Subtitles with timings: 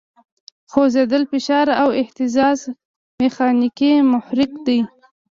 [0.71, 2.59] خوځېدل، فشار او اهتزاز
[3.19, 4.79] میخانیکي محرک دی.